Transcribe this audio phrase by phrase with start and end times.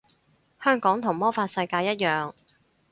[0.59, 2.33] 香港同魔法世界一樣